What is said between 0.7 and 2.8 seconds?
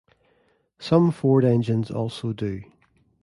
Some Ford engines also do.